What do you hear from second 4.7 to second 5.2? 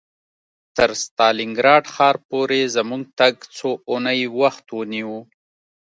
ونیو